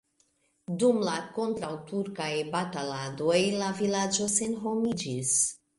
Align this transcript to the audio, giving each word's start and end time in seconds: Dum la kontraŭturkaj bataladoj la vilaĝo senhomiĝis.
Dum 0.83 1.01
la 1.09 1.13
kontraŭturkaj 1.35 2.31
bataladoj 2.57 3.39
la 3.63 3.73
vilaĝo 3.85 4.33
senhomiĝis. 4.41 5.39